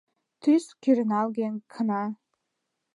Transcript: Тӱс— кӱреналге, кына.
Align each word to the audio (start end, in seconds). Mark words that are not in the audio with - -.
Тӱс— 0.41 0.65
кӱреналге, 0.81 1.47
кына. 1.73 2.03